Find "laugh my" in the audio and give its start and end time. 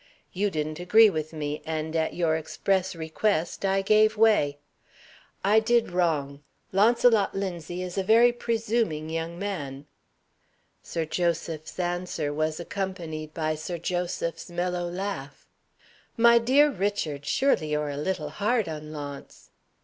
14.89-16.39